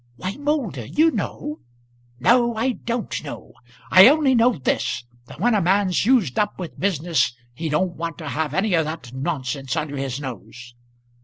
[0.15, 1.59] "Why, Moulder, you know."
[2.19, 3.53] "No; I don't know.
[3.91, 8.17] I only know this, that when a man's used up with business he don't want
[8.17, 10.73] to have any of that nonsense under his nose."